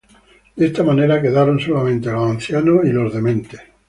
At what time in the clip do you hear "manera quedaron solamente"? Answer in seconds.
0.81-2.09